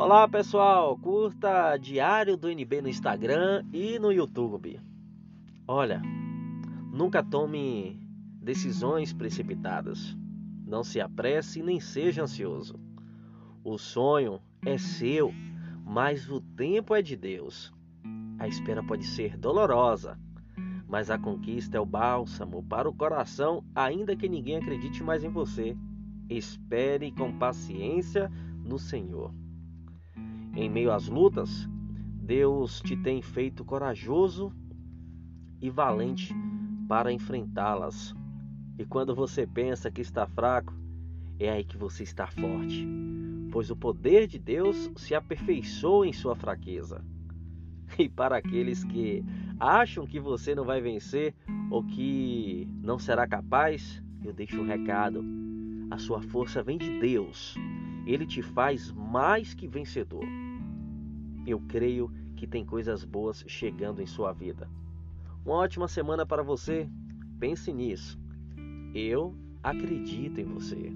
Olá 0.00 0.28
pessoal, 0.28 0.96
curta 0.96 1.76
Diário 1.76 2.36
do 2.36 2.48
NB 2.48 2.82
no 2.82 2.88
Instagram 2.88 3.64
e 3.72 3.98
no 3.98 4.12
YouTube. 4.12 4.80
Olha, 5.66 6.00
nunca 6.92 7.20
tome 7.20 7.98
decisões 8.40 9.12
precipitadas. 9.12 10.16
Não 10.64 10.84
se 10.84 11.00
apresse 11.00 11.64
nem 11.64 11.80
seja 11.80 12.22
ansioso. 12.22 12.78
O 13.64 13.76
sonho 13.76 14.40
é 14.64 14.78
seu, 14.78 15.34
mas 15.84 16.30
o 16.30 16.40
tempo 16.40 16.94
é 16.94 17.02
de 17.02 17.16
Deus. 17.16 17.74
A 18.38 18.46
espera 18.46 18.84
pode 18.84 19.04
ser 19.04 19.36
dolorosa, 19.36 20.16
mas 20.86 21.10
a 21.10 21.18
conquista 21.18 21.76
é 21.76 21.80
o 21.80 21.84
bálsamo 21.84 22.62
para 22.62 22.88
o 22.88 22.94
coração, 22.94 23.64
ainda 23.74 24.14
que 24.14 24.28
ninguém 24.28 24.58
acredite 24.58 25.02
mais 25.02 25.24
em 25.24 25.28
você. 25.28 25.76
Espere 26.30 27.10
com 27.10 27.36
paciência 27.36 28.30
no 28.64 28.78
Senhor. 28.78 29.34
Em 30.58 30.68
meio 30.68 30.90
às 30.90 31.06
lutas, 31.06 31.68
Deus 32.20 32.80
te 32.80 32.96
tem 32.96 33.22
feito 33.22 33.64
corajoso 33.64 34.52
e 35.62 35.70
valente 35.70 36.34
para 36.88 37.12
enfrentá-las. 37.12 38.12
E 38.76 38.84
quando 38.84 39.14
você 39.14 39.46
pensa 39.46 39.88
que 39.88 40.00
está 40.00 40.26
fraco, 40.26 40.74
é 41.38 41.48
aí 41.48 41.62
que 41.62 41.76
você 41.76 42.02
está 42.02 42.26
forte, 42.26 42.84
pois 43.52 43.70
o 43.70 43.76
poder 43.76 44.26
de 44.26 44.36
Deus 44.36 44.90
se 44.96 45.14
aperfeiçoa 45.14 46.08
em 46.08 46.12
sua 46.12 46.34
fraqueza. 46.34 47.04
E 47.96 48.08
para 48.08 48.36
aqueles 48.36 48.82
que 48.82 49.24
acham 49.60 50.08
que 50.08 50.18
você 50.18 50.56
não 50.56 50.64
vai 50.64 50.80
vencer 50.80 51.36
ou 51.70 51.84
que 51.84 52.68
não 52.82 52.98
será 52.98 53.28
capaz, 53.28 54.02
eu 54.24 54.32
deixo 54.32 54.60
um 54.60 54.66
recado. 54.66 55.24
A 55.88 55.98
sua 55.98 56.20
força 56.20 56.64
vem 56.64 56.78
de 56.78 56.98
Deus 56.98 57.56
ele 58.12 58.26
te 58.26 58.40
faz 58.40 58.90
mais 58.92 59.52
que 59.52 59.68
vencedor. 59.68 60.24
Eu 61.48 61.60
creio 61.60 62.12
que 62.36 62.46
tem 62.46 62.64
coisas 62.64 63.04
boas 63.04 63.42
chegando 63.48 64.02
em 64.02 64.06
sua 64.06 64.32
vida. 64.32 64.68
Uma 65.46 65.56
ótima 65.56 65.88
semana 65.88 66.26
para 66.26 66.42
você. 66.42 66.86
Pense 67.40 67.72
nisso. 67.72 68.20
Eu 68.94 69.34
acredito 69.62 70.38
em 70.40 70.44
você. 70.44 70.92